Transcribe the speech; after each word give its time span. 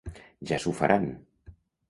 Ja 0.51 0.57
s'ho 0.63 0.73
faran! 0.79 1.07